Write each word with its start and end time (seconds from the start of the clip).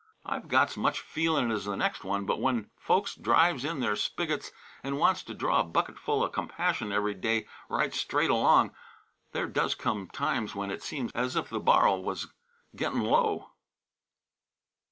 I've 0.25 0.47
got 0.47 0.71
's 0.71 0.77
much 0.77 0.99
feelin' 0.99 1.51
as 1.51 1.65
the 1.65 1.75
next 1.75 2.03
one, 2.03 2.25
but 2.25 2.41
when 2.41 2.71
folks 2.75 3.13
drives 3.13 3.63
in 3.63 3.81
their 3.81 3.95
spiggits 3.95 4.49
and 4.81 4.97
wants 4.97 5.21
to 5.25 5.35
draw 5.35 5.59
a 5.59 5.63
bucketful 5.63 6.23
o' 6.23 6.27
compassion 6.27 6.91
every 6.91 7.13
day 7.13 7.45
right 7.69 7.93
straight 7.93 8.31
along, 8.31 8.73
there 9.31 9.45
does 9.45 9.75
come 9.75 10.07
times 10.07 10.55
when 10.55 10.71
it 10.71 10.81
seems 10.81 11.11
as 11.11 11.35
if 11.35 11.49
the 11.51 11.59
bar'l 11.59 12.01
was 12.03 12.33
getting 12.75 13.01
low." 13.01 13.51